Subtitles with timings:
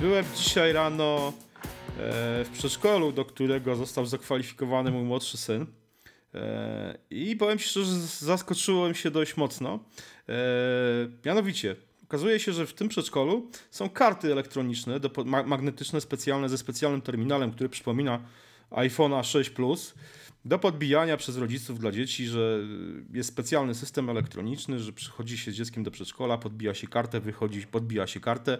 [0.00, 1.32] byłem dzisiaj rano
[2.44, 5.66] w przedszkolu, do którego został zakwalifikowany mój młodszy syn.
[7.10, 9.78] I powiem Ci szczerze, zaskoczyłem się dość mocno.
[11.24, 15.00] Mianowicie, okazuje się, że w tym przedszkolu są karty elektroniczne,
[15.46, 18.20] magnetyczne, specjalne, ze specjalnym terminalem, który przypomina
[18.70, 19.94] iPhone'a 6 Plus
[20.44, 22.58] do podbijania przez rodziców dla dzieci, że
[23.12, 27.66] jest specjalny system elektroniczny, że przychodzi się z dzieckiem do przedszkola, podbija się kartę, wychodzi,
[27.66, 28.58] podbija się kartę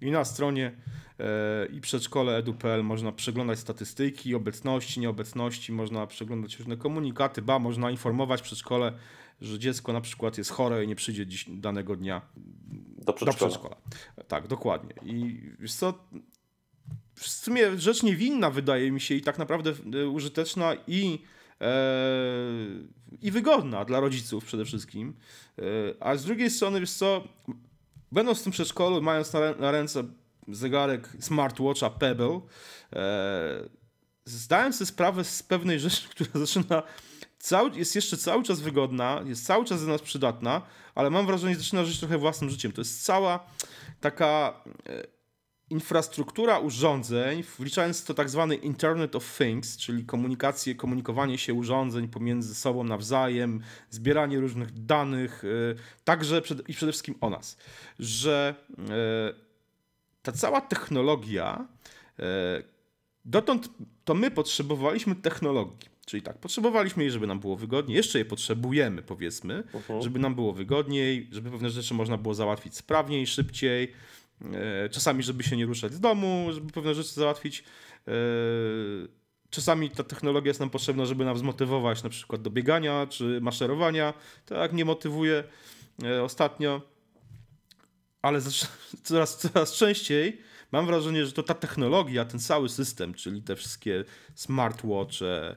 [0.00, 0.72] i na stronie
[1.20, 7.90] e, i przedszkole edu.pl można przeglądać statystyki obecności, nieobecności, można przeglądać różne komunikaty, ba, można
[7.90, 8.92] informować przedszkole,
[9.40, 12.22] że dziecko na przykład jest chore i nie przyjdzie dziś, danego dnia
[12.96, 13.32] do przedszkola.
[13.32, 13.76] do przedszkola.
[14.28, 14.94] Tak, dokładnie.
[15.02, 15.94] I wiesz co,
[17.14, 21.22] w sumie rzecz niewinna wydaje mi się i tak naprawdę e, użyteczna i,
[21.60, 21.74] e,
[23.22, 25.16] i wygodna dla rodziców przede wszystkim.
[26.00, 27.28] A z drugiej strony, wiesz co,
[28.12, 30.04] będąc w tym przedszkolu, mając na, ręce
[30.48, 32.40] zegarek smartwatcha Pebble,
[32.92, 33.68] e,
[34.24, 36.82] zdałem sobie sprawę z pewnej rzeczy, która zaczyna
[37.38, 40.62] cały, jest jeszcze cały czas wygodna, jest cały czas dla nas przydatna,
[40.94, 42.72] ale mam wrażenie, że zaczyna żyć trochę własnym życiem.
[42.72, 43.46] To jest cała
[44.00, 45.15] taka e,
[45.70, 52.54] infrastruktura urządzeń, wliczając to tak zwany Internet of Things, czyli komunikację, komunikowanie się urządzeń pomiędzy
[52.54, 57.56] sobą nawzajem, zbieranie różnych danych, yy, także przed, i przede wszystkim o nas,
[57.98, 58.84] że yy,
[60.22, 61.66] ta cała technologia,
[62.18, 62.24] yy,
[63.24, 63.70] dotąd
[64.04, 65.96] to my potrzebowaliśmy technologii.
[66.06, 70.02] Czyli tak, potrzebowaliśmy jej, żeby nam było wygodniej, jeszcze je potrzebujemy, powiedzmy, uh -huh.
[70.02, 73.92] żeby nam było wygodniej, żeby pewne rzeczy można było załatwić sprawniej, szybciej,
[74.90, 77.64] czasami, żeby się nie ruszać z domu, żeby pewne rzeczy załatwić.
[78.08, 78.12] E,
[79.50, 84.14] czasami ta technologia jest nam potrzebna, żeby nas zmotywować na przykład do biegania czy maszerowania.
[84.46, 85.44] Tak nie motywuje
[86.04, 86.82] e, ostatnio.
[88.22, 88.40] Ale
[89.02, 90.40] coraz, coraz częściej
[90.72, 94.04] mam wrażenie, że to ta technologia, ten cały system, czyli te wszystkie
[94.34, 95.56] smartwatche,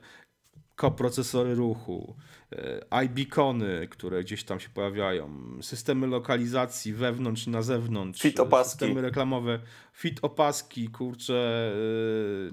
[0.79, 2.15] koprocesory ruchu,
[2.51, 5.29] e, iBeacony, które gdzieś tam się pojawiają,
[5.61, 8.71] systemy lokalizacji wewnątrz i na zewnątrz, fit opaski.
[8.71, 9.59] systemy reklamowe,
[9.93, 11.71] fit opaski, kurcze,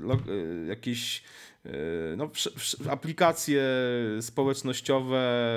[0.09, 1.23] e, e, jakieś
[2.17, 2.31] no,
[2.91, 3.65] aplikacje
[4.21, 5.49] społecznościowe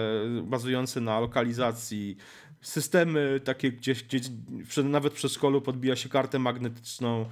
[0.44, 2.18] bazujące na lokalizacji,
[2.62, 4.20] systemy takie, gdzie, gdzie
[4.84, 7.26] nawet w przedszkolu podbija się kartę magnetyczną,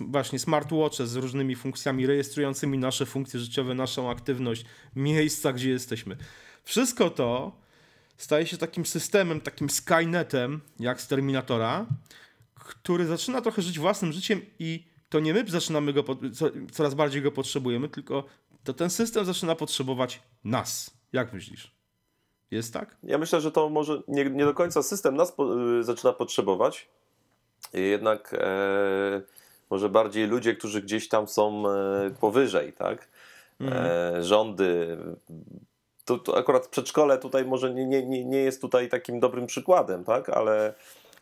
[0.00, 4.64] właśnie smartwatche z różnymi funkcjami rejestrującymi nasze funkcje życiowe, naszą aktywność,
[4.96, 6.16] miejsca, gdzie jesteśmy.
[6.64, 7.52] Wszystko to
[8.16, 11.86] staje się takim systemem, takim Skynetem, jak z Terminatora,
[12.54, 16.04] który zaczyna trochę żyć własnym życiem i to nie my zaczynamy go,
[16.72, 18.24] coraz bardziej go potrzebujemy, tylko
[18.64, 20.90] to ten system zaczyna potrzebować nas.
[21.12, 21.76] Jak myślisz?
[22.50, 22.96] Jest tak?
[23.02, 26.88] Ja myślę, że to może nie, nie do końca system nas po, y, zaczyna potrzebować.
[27.72, 29.22] Jednak e,
[29.70, 33.08] może bardziej ludzie, którzy gdzieś tam są e, powyżej, tak?
[33.60, 33.86] Mhm.
[33.86, 34.98] E, rządy.
[36.04, 40.28] To, to akurat przedszkole tutaj może nie, nie, nie jest tutaj takim dobrym przykładem, tak?
[40.28, 40.74] Ale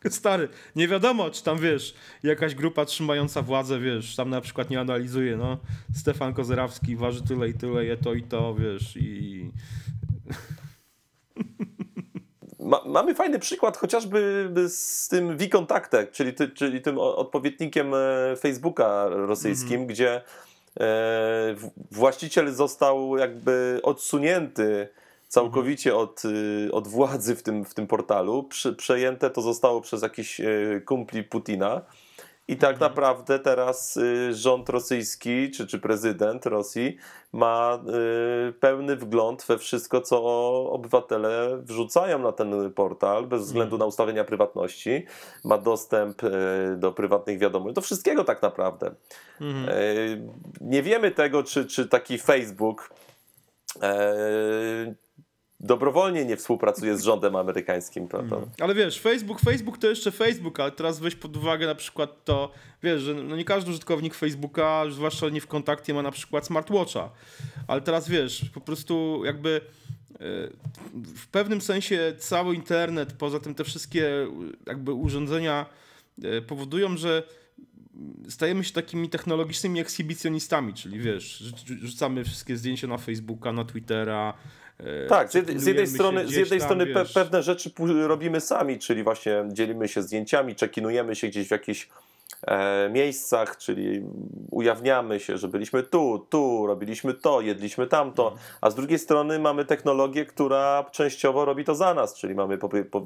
[0.09, 4.79] Stary, nie wiadomo, czy tam wiesz, jakaś grupa trzymająca władzę, wiesz, tam na przykład nie
[4.79, 5.57] analizuje, no.
[5.93, 9.51] Stefan Kozerawski waży tyle i tyle, je to i to, wiesz, i.
[12.59, 19.05] Ma, mamy fajny przykład chociażby z tym WeContacte, czyli, ty, czyli tym odpowiednikiem e, Facebooka
[19.09, 20.21] rosyjskim, mm gdzie
[20.79, 21.55] e,
[21.91, 24.87] właściciel został jakby odsunięty
[25.27, 28.43] całkowicie mm od, y, od władzy w tym, w tym portalu.
[28.43, 30.45] Prze, przejęte to zostało przez jakiś e,
[30.85, 31.81] kumpli Putina.
[32.47, 32.91] I tak mhm.
[32.91, 36.97] naprawdę teraz y, rząd rosyjski, czy, czy prezydent Rosji
[37.33, 37.79] ma
[38.49, 40.19] y, pełny wgląd we wszystko, co
[40.71, 43.79] obywatele wrzucają na ten portal, bez względu mhm.
[43.79, 45.05] na ustawienia prywatności.
[45.43, 46.29] Ma dostęp y,
[46.77, 48.91] do prywatnych wiadomości, do wszystkiego tak naprawdę.
[49.41, 49.67] Mhm.
[50.61, 52.89] Nie wiemy tego, czy, czy taki Facebook
[55.59, 58.07] dobrowolnie nie współpracuje z rządem amerykańskim?
[58.13, 58.29] Mm.
[58.59, 62.51] Ale wiesz, Facebook, Facebook to jeszcze Facebook, ale teraz weź pod uwagę na przykład to,
[62.83, 67.09] wiesz, że no nie każdy użytkownik Facebooka, zwłaszcza nie w kontakcie, ma na przykład smartwatcha.
[67.67, 69.61] Ale teraz wiesz, po prostu jakby
[70.13, 70.17] e,
[71.15, 74.27] w pewnym sensie cały internet, poza tym te wszystkie
[74.67, 75.65] jakby urządzenia
[76.23, 77.23] e, powodują, że
[78.29, 81.43] stajemy się takimi technologicznymi ekshibicjonistami, czyli wiesz,
[81.81, 84.33] rzucamy wszystkie zdjęcia na Facebooka, na Twittera,
[85.09, 87.71] tak, z jednej, strony, z jednej tam, strony pe pewne rzeczy
[88.07, 91.89] robimy sami, czyli właśnie dzielimy się zdjęciami, czekinujemy się gdzieś w jakichś
[92.47, 94.03] e, miejscach, czyli
[94.51, 99.65] ujawniamy się, że byliśmy tu, tu, robiliśmy to, jedliśmy tamto, a z drugiej strony mamy
[99.65, 103.05] technologię, która częściowo robi to za nas, czyli mamy, po, po,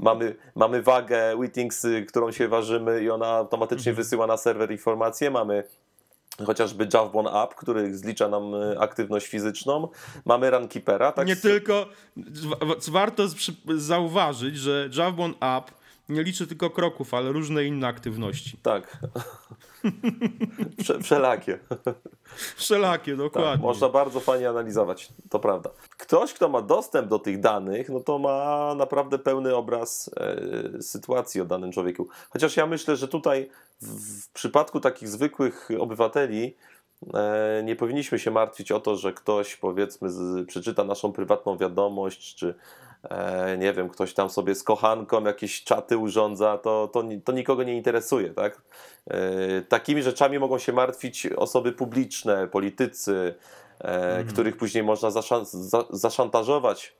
[0.00, 5.64] mamy, mamy wagę Wittings, którą się ważymy i ona automatycznie wysyła na serwer informacje, mamy
[6.44, 9.88] chociażby Javbon App, który zlicza nam e, aktywność fizyczną.
[10.24, 11.12] Mamy Runkeepera.
[11.12, 11.86] Tak nie tylko,
[12.88, 13.22] warto
[13.76, 15.70] zauważyć, że Javbon App
[16.08, 18.58] nie liczy tylko kroków, ale różne inne aktywności.
[18.62, 18.98] Tak.
[20.78, 21.58] Prze wszelakie.
[22.56, 23.52] Wszelakie, dokładnie.
[23.52, 25.70] Tak, można bardzo fajnie analizować, to prawda.
[25.96, 31.40] Ktoś, kto ma dostęp do tych danych, no to ma naprawdę pełny obraz e, sytuacji
[31.40, 32.08] o danym człowieku.
[32.30, 33.50] Chociaż ja myślę, że tutaj
[33.80, 36.56] w, w przypadku takich zwykłych obywateli
[37.14, 42.34] e, nie powinniśmy się martwić o to, że ktoś powiedzmy z, przeczyta naszą prywatną wiadomość,
[42.34, 42.54] czy
[43.58, 47.76] nie wiem, ktoś tam sobie z kochanką jakieś czaty urządza, to, to, to nikogo nie
[47.76, 48.30] interesuje.
[48.30, 48.62] Tak?
[49.06, 53.34] E, takimi rzeczami mogą się martwić osoby publiczne, politycy,
[53.78, 54.26] mhm.
[54.26, 56.96] których później można zaszan za zaszantażować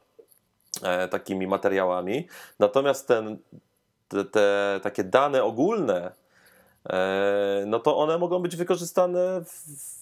[1.11, 2.29] takimi materiałami.
[2.59, 3.39] Natomiast ten,
[4.09, 6.26] te, te takie dane ogólne, E,
[7.67, 9.45] no to one mogą być wykorzystane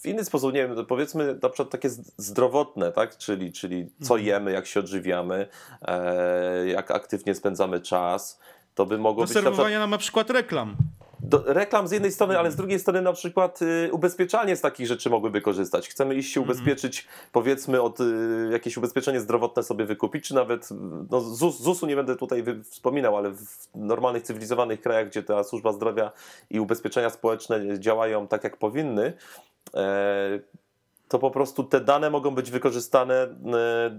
[0.03, 3.17] w inny sposób, nie wiem, powiedzmy na przykład takie zdrowotne, tak?
[3.17, 4.27] czyli, czyli co mhm.
[4.27, 5.47] jemy, jak się odżywiamy,
[5.83, 8.41] e, jak aktywnie spędzamy czas.
[8.75, 9.35] To by mogło być...
[9.35, 10.77] Do serwowania nam na przykład reklam
[11.21, 14.87] do, reklam z jednej strony, ale z drugiej strony na przykład y, ubezpieczalnie z takich
[14.87, 15.89] rzeczy mogłyby korzystać.
[15.89, 16.57] Chcemy iść się mhm.
[16.57, 18.05] ubezpieczyć, powiedzmy, od y,
[18.53, 20.69] jakieś ubezpieczenie zdrowotne sobie wykupić, czy nawet
[21.11, 25.73] no, ZUS, ZUS-u nie będę tutaj wspominał, ale w normalnych, cywilizowanych krajach, gdzie ta służba
[25.73, 26.13] zdrowia
[26.51, 29.13] i ubezpieczenia społeczne działają tak, jak powinny,
[29.75, 30.41] e,
[31.09, 33.29] to po prostu te dane mogą być wykorzystane e,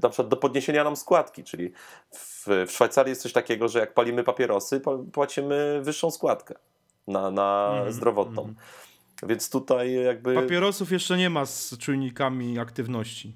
[0.03, 1.71] na przykład do podniesienia nam składki, czyli
[2.11, 4.81] w, w Szwajcarii jest coś takiego, że jak palimy papierosy,
[5.11, 6.55] płacimy wyższą składkę
[7.07, 8.43] na, na mm, zdrowotną.
[8.43, 8.55] Mm.
[9.23, 10.35] Więc tutaj jakby.
[10.35, 13.33] Papierosów jeszcze nie ma z czujnikami aktywności.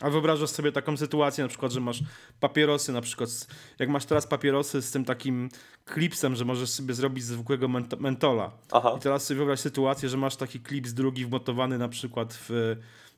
[0.00, 2.02] A wyobrażasz sobie taką sytuację, na przykład, że masz
[2.40, 3.46] papierosy, na przykład,
[3.78, 5.48] jak masz teraz papierosy z tym takim
[5.84, 8.50] klipsem, że możesz sobie zrobić zwykłego mentola.
[8.72, 8.94] Aha.
[8.96, 12.76] I teraz sobie wyobraź sytuację, że masz taki klips drugi wmontowany na przykład w,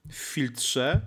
[0.08, 1.00] w filtrze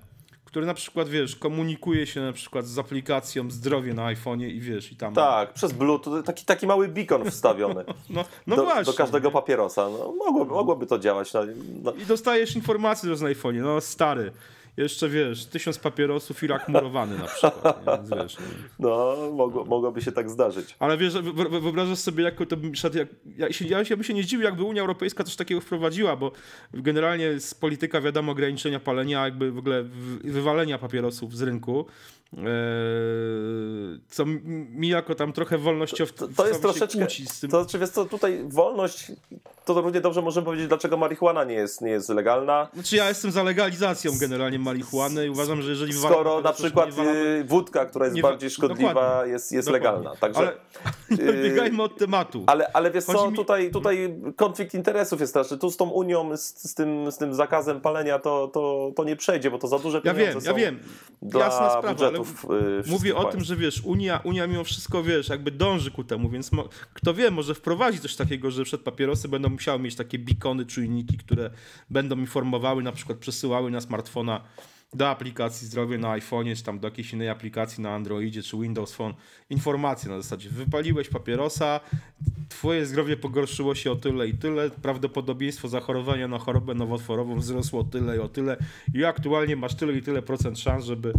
[0.47, 4.91] który na przykład, wiesz, komunikuje się na przykład z aplikacją zdrowie na iPhone'ie i wiesz,
[4.91, 5.13] i tam...
[5.13, 7.83] Tak, przez Bluetooth, taki, taki mały beacon wstawiony.
[8.09, 8.83] no, no do, właśnie.
[8.85, 9.89] Do każdego papierosa.
[9.89, 11.33] No, mogłoby, mogłoby to działać.
[11.33, 11.41] No,
[11.83, 11.91] no.
[11.91, 14.31] I dostajesz informację że na iPhone'ie, no stary,
[14.77, 17.85] jeszcze wiesz, tysiąc papierosów i rak murowany na przykład.
[17.87, 18.37] Więc, wiesz,
[18.79, 20.75] no, mogło, mogłoby się tak zdarzyć.
[20.79, 21.13] Ale wiesz,
[21.61, 23.07] wyobrażasz sobie, jak to by jak,
[23.37, 26.31] ja, się, ja bym się nie zdziwił, jakby Unia Europejska coś takiego wprowadziła, bo
[26.73, 29.83] generalnie z polityka, wiadomo, ograniczenia palenia, jakby w ogóle
[30.23, 31.85] wywalenia papierosów z rynku,
[34.09, 37.49] co mi jako tam trochę wolnościowca to, to jest troszeczkę, z tym.
[37.49, 39.11] To znaczy, wiesz co, tutaj wolność,
[39.65, 42.67] to równie dobrze możemy powiedzieć, dlaczego marihuana nie jest, nie jest legalna.
[42.73, 45.93] Znaczy ja jestem za legalizacją generalnie marihuany i uważam, że jeżeli...
[45.93, 50.15] Skoro na przykład y, wódka, która jest bardziej szkodliwa, jest, jest legalna.
[50.15, 50.53] Także, ale
[51.29, 52.43] y, biegajmy od tematu.
[52.47, 53.37] Ale, ale wiesz Chodzi co, mi...
[53.37, 55.57] tutaj, tutaj konflikt interesów jest straszny.
[55.57, 59.15] Tu z tą Unią, z, z, tym, z tym zakazem palenia to, to, to nie
[59.15, 60.79] przejdzie, bo to za duże pieniądze ja wiem,
[61.23, 61.41] ja wiem.
[61.41, 65.91] Jasna sprawa, Y, mówię o tym, że wiesz, Unia, Unia mimo wszystko, wiesz, jakby dąży
[65.91, 66.51] ku temu, więc
[66.93, 71.17] kto wie, może wprowadzi coś takiego, że przed papierosy będą musiały mieć takie beacony, czujniki,
[71.17, 71.49] które
[71.89, 74.41] będą informowały, na przykład przesyłały na smartfona
[74.93, 78.93] do aplikacji zdrowie na iPhone'ie, czy tam do jakiejś innej aplikacji na Androidzie, czy Windows
[78.93, 79.13] Phone,
[79.49, 81.79] informacje na zasadzie wypaliłeś papierosa,
[82.49, 87.83] twoje zdrowie pogorszyło się o tyle i tyle, prawdopodobieństwo zachorowania na chorobę nowotworową wzrosło o
[87.83, 88.57] tyle i o tyle
[88.93, 91.13] i aktualnie masz tyle i tyle procent szans, żeby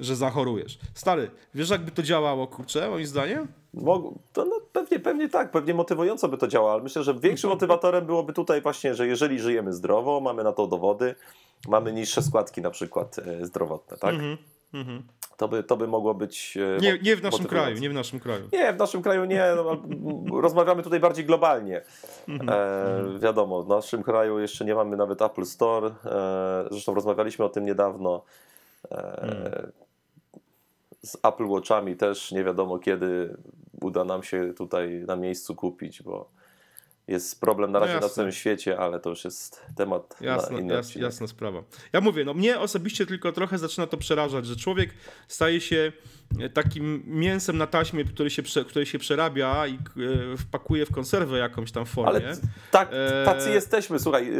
[0.00, 0.78] że zachorujesz.
[0.94, 3.48] Stary, wiesz jakby to działało, kurczę, moim zdaniem?
[4.32, 8.06] To no, pewnie, pewnie tak, pewnie motywująco by to działało, ale myślę, że większym motywatorem
[8.06, 11.14] byłoby tutaj właśnie, że jeżeli żyjemy zdrowo, mamy na to dowody,
[11.68, 14.14] mamy niższe składki na przykład e, zdrowotne, tak?
[14.14, 15.02] Mm.
[15.36, 16.56] To by, to by mogło być.
[16.56, 18.48] E, nie, nie w naszym kraju, nie w naszym kraju.
[18.52, 19.44] Nie, w naszym kraju nie.
[19.56, 19.82] No,
[20.40, 21.82] rozmawiamy tutaj bardziej globalnie.
[22.28, 22.48] Mhm.
[22.48, 25.90] E, wiadomo, w naszym kraju jeszcze nie mamy nawet Apple Store.
[26.04, 28.22] E, zresztą rozmawialiśmy o tym niedawno.
[28.90, 29.72] E,
[31.02, 33.36] z Apple Watchami też nie wiadomo kiedy
[33.80, 36.28] uda nam się tutaj na miejscu kupić, bo
[37.08, 40.60] jest problem na razie no na całym świecie, ale to już jest temat jasne, na
[40.60, 41.62] inny jasna sprawa.
[41.92, 44.90] Ja mówię, no mnie osobiście tylko trochę zaczyna to przerażać, że człowiek
[45.28, 45.92] staje się
[46.40, 49.78] e, takim mięsem na taśmie, który się, który się przerabia i e,
[50.36, 52.10] wpakuje w konserwę jakąś tam formę.
[52.10, 52.36] Ale
[52.70, 52.90] tak,
[53.24, 53.54] tacy e...
[53.54, 54.30] jesteśmy, słuchaj,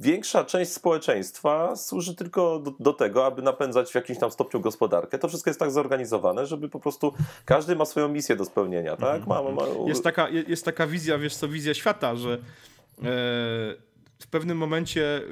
[0.00, 5.18] większa część społeczeństwa służy tylko do, do, tego, aby napędzać w jakimś tam stopniu gospodarkę.
[5.18, 7.12] To wszystko jest tak zorganizowane, żeby po prostu
[7.44, 9.26] każdy ma swoją misję do spełnienia, tak?
[9.26, 9.62] Ma, ma, ma...
[9.86, 12.38] Jest, taka, jest taka wizja, wiesz co, wizja świata, że e,
[14.18, 15.22] w pewnym momencie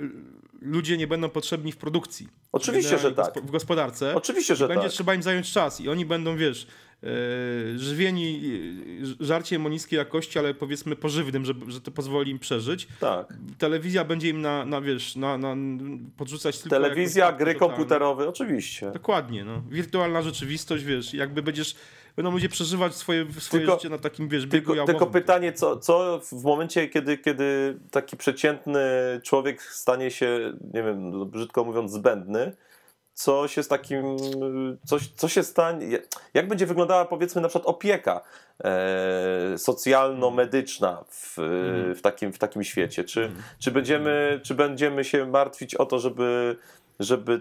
[0.61, 2.29] ludzie nie będą potrzebni w produkcji.
[2.53, 3.35] Oczywiście, że tak.
[3.43, 4.15] W gospodarce.
[4.15, 4.93] Oczywiście, że będzie tak.
[4.93, 6.67] trzeba im zająć czas i oni będą, wiesz,
[7.77, 8.43] żywieni
[9.21, 12.89] e, żarciem o niskiej jakości, ale powiedzmy pożywnym, że, że to pozwoli im przeżyć.
[13.01, 13.35] Tak.
[13.59, 15.57] Telewizja będzie im na, na wiesz, na, na
[16.17, 18.91] podrzucać tylko Telewizja, gry komputerowe, oczywiście.
[18.91, 19.63] Dokładnie, no.
[19.71, 21.77] Wirtualna rzeczywistość, wiesz, jakby będziesz
[22.17, 26.21] będą ludzie przeżywać swoje, swoje tylko, życie na takim, wiesz, tylko, tylko pytanie, co, co
[26.33, 28.81] w momencie, kiedy, kiedy taki przeciętny
[29.23, 32.57] człowiek stanie się, nie wiem, brzydko mówiąc, zbędny,
[33.17, 34.17] co się z takim,
[34.85, 35.99] coś, co się stanie,
[36.35, 38.21] jak będzie wyglądała powiedzmy na przykład opieka
[38.65, 41.95] e, socjalno-medyczna w, mm.
[41.95, 43.05] w, takim, w takim świecie?
[43.05, 43.43] Czy, mm.
[43.59, 46.57] czy, będziemy, czy będziemy się martwić o to, żeby,
[47.01, 47.41] żeby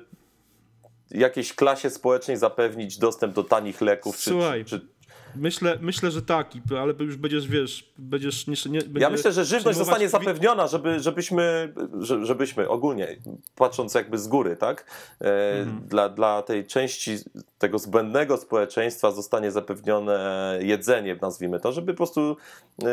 [1.12, 4.18] jakiejś klasie społecznej zapewnić dostęp do tanich leków?
[4.18, 4.88] Słuchaj, czy, czy,
[5.36, 8.48] Myślę, myślę, że tak, ale już będziesz, wiesz, będziesz...
[8.48, 11.74] Nie, nie, ja myślę, że żywność zostanie zapewniona, żeby, żebyśmy,
[12.22, 13.08] żebyśmy ogólnie,
[13.56, 14.86] patrząc jakby z góry, tak,
[15.22, 15.88] e, mhm.
[15.88, 17.18] dla, dla tej części
[17.58, 22.38] tego zbędnego społeczeństwa zostanie zapewnione jedzenie, nazwijmy to, żeby po prostu
[22.84, 22.86] e,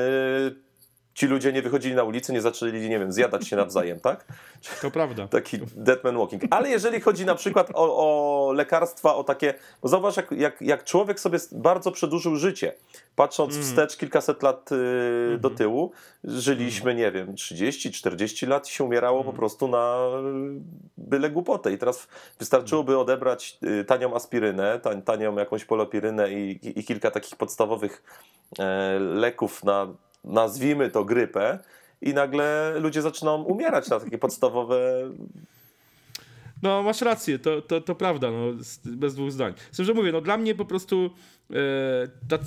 [1.14, 4.24] ci ludzie nie wychodzili na ulicę, nie zaczęli, nie wiem, zjadać się nawzajem, tak?
[4.82, 5.28] To prawda.
[5.28, 6.42] Taki deadman walking.
[6.50, 10.84] Ale jeżeli chodzi na przykład o, o lekarstwa, o takie, bo zauważ, jak, jak, jak
[10.84, 12.74] człowiek sobie bardzo przedłużył życie,
[13.16, 13.66] patrząc mm.
[13.66, 15.92] wstecz kilkaset lat y, mm do tyłu,
[16.24, 17.02] żyliśmy, mm.
[17.02, 19.32] nie wiem, 30-40 lat i się umierało mm.
[19.32, 20.08] po prostu na
[20.98, 21.72] byle głupotę.
[21.72, 27.10] I teraz wystarczyłoby odebrać y, tanią aspirynę, tań, tanią jakąś polopirynę i, i, i kilka
[27.10, 28.02] takich podstawowych
[28.58, 29.86] e, leków na
[30.24, 31.58] nazwijmy to grypę,
[32.02, 35.10] i nagle ludzie zaczynają umierać na takie podstawowe.
[36.62, 38.52] No, masz rację, to, to, to prawda, no,
[38.84, 39.54] bez dwóch zdań.
[39.72, 41.10] Z tym, że mówię, no dla mnie po prostu
[41.50, 41.54] e,
[42.28, 42.38] ta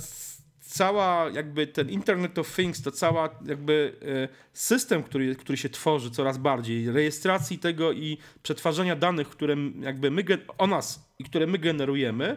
[0.60, 6.10] cała, jakby ten Internet of Things, to cała jakby e, system, który, który się tworzy
[6.10, 10.24] coraz bardziej, rejestracji tego i przetwarzania danych, które jakby my,
[10.58, 12.36] o nas i które my generujemy,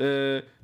[0.00, 0.55] e,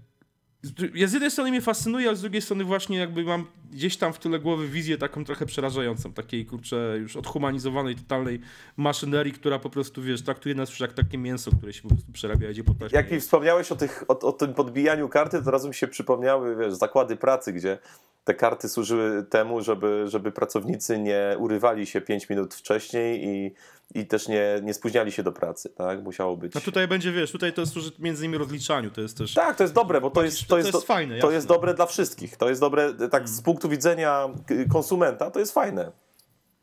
[0.94, 4.12] ja z jednej strony mnie fascynuje, a z drugiej strony właśnie jakby mam gdzieś tam
[4.12, 8.40] w tyle głowy wizję taką trochę przerażającą, takiej kurczę już odhumanizowanej totalnej
[8.76, 12.12] maszynerii, która po prostu, wiesz, traktuje nas już jak takie mięso, które się po prostu
[12.12, 12.96] przerabia, idzie po taśmie.
[12.96, 16.56] Jak mi wspomniałeś o, tych, o, o tym podbijaniu karty, to razu mi się przypomniały,
[16.56, 17.78] wiesz, zakłady pracy, gdzie
[18.24, 23.54] te karty służyły temu, żeby, żeby pracownicy nie urywali się 5 minut wcześniej i,
[23.94, 26.02] i też nie, nie spóźniali się do pracy, tak?
[26.02, 26.56] Musiało być.
[26.56, 29.34] A tutaj będzie, wiesz, tutaj to służy między innymi rozliczaniu, to jest też...
[29.34, 31.74] Tak, to jest dobre, bo to jest, to jest, to jest fajne, To jest dobre
[31.74, 34.28] dla wszystkich, to jest dobre, tak z punktu widzenia
[34.72, 35.92] konsumenta, to jest fajne,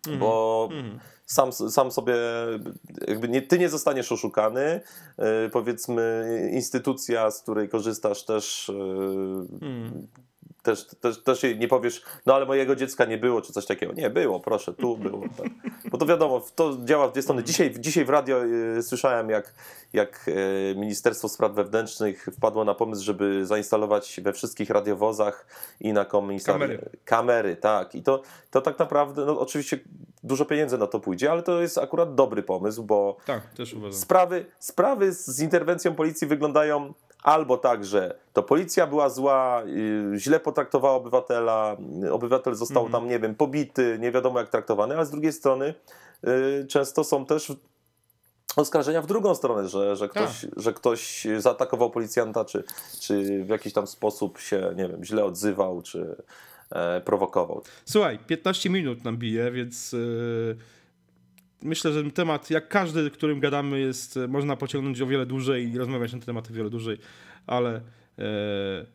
[0.07, 0.19] mm.
[0.19, 0.99] bo mm.
[1.25, 2.15] Sam, sam sobie,
[3.07, 4.81] jakby nie, ty nie zostaniesz oszukany,
[5.17, 8.71] yy, powiedzmy instytucja, z której korzystasz też
[9.61, 10.07] yy, mm
[10.63, 13.93] też, też, też nie powiesz, no ale mojego dziecka nie było, czy coś takiego.
[13.93, 15.21] Nie, było, proszę, tu było.
[15.37, 15.47] Tak.
[15.91, 17.43] Bo to wiadomo, to działa w dwie strony.
[17.43, 18.45] Dzisiaj, dzisiaj w radio
[18.77, 19.53] y, słyszałem, jak,
[19.93, 25.45] jak y, Ministerstwo Spraw Wewnętrznych wpadło na pomysł, żeby zainstalować we wszystkich radiowozach
[25.79, 26.89] i na kamery.
[27.05, 27.95] kamery, tak.
[27.95, 29.79] I to, to tak naprawdę, no oczywiście
[30.23, 33.41] dużo pieniędzy na to pójdzie, ale to jest akurat dobry pomysł, bo tak.
[33.91, 39.63] Sprawy, sprawy z interwencją policji wyglądają albo tak, że to policja była zła,
[40.15, 43.01] y, źle potraktowała obywatela, y, obywatel został mhm.
[43.01, 45.73] tam, nie wiem, pobity, nie wiadomo jak traktowany, ale z drugiej strony
[46.27, 47.53] y, często są też
[48.55, 50.49] oskarżenia w drugą stronę, że, że, ktoś, tak.
[50.57, 52.63] że ktoś zaatakował policjanta, czy,
[52.99, 56.15] czy w jakiś tam sposób się, nie wiem, źle odzywał, czy
[56.71, 57.61] e, prowokował.
[57.85, 59.93] Słuchaj, 15 minut nam bije, więc...
[59.93, 60.78] Yy
[61.63, 65.71] myślę, że ten temat, jak każdy, którym gadamy, jest, e, można pociągnąć o wiele dłużej
[65.71, 66.97] i rozmawiać na ten temat o wiele dłużej,
[67.47, 67.81] ale
[68.19, 68.85] e,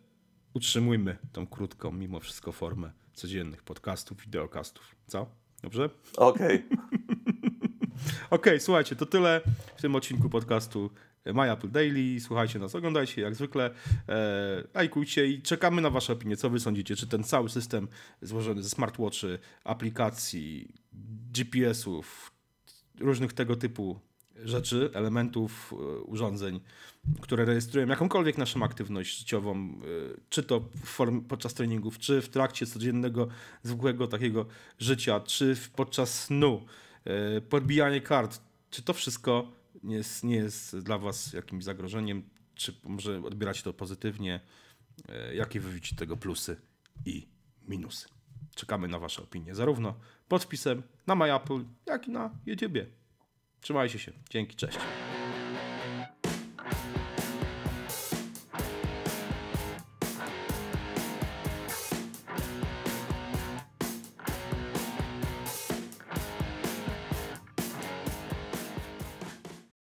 [0.54, 4.94] utrzymujmy tą krótką, mimo wszystko, formę codziennych podcastów, wideokastów.
[5.06, 5.26] Co?
[5.62, 5.90] Dobrze?
[6.16, 6.62] Okej.
[6.66, 6.78] Okay.
[8.30, 9.40] Okej, okay, słuchajcie, to tyle
[9.76, 10.90] w tym odcinku podcastu
[11.26, 12.20] My Apple Daily.
[12.20, 13.70] Słuchajcie nas, oglądajcie jak zwykle,
[14.08, 16.36] e, lajkujcie i czekamy na wasze opinie.
[16.36, 16.96] Co wy sądzicie?
[16.96, 17.88] Czy ten cały system
[18.22, 20.68] złożony ze smartwatchy, aplikacji,
[21.32, 22.33] GPS-ów,
[23.00, 24.00] różnych tego typu
[24.44, 26.60] rzeczy, elementów, e, urządzeń,
[27.20, 29.80] które rejestrują jakąkolwiek naszą aktywność życiową, e,
[30.28, 33.28] czy to form, podczas treningów, czy w trakcie codziennego,
[33.62, 34.46] zwykłego takiego
[34.78, 36.66] życia, czy podczas snu,
[37.04, 42.22] e, podbijanie kart, czy to wszystko nie jest, nie jest dla Was jakimś zagrożeniem,
[42.54, 44.40] czy może odbierać to pozytywnie,
[45.34, 46.56] jakie wy widzicie tego plusy
[47.06, 47.28] i
[47.68, 48.08] minusy.
[48.54, 49.94] Czekamy na Wasze opinie, zarówno
[50.28, 52.86] pod wpisem na MyApple, jak i na YouTubie.
[53.60, 54.12] Trzymajcie się.
[54.30, 54.78] Dzięki, cześć.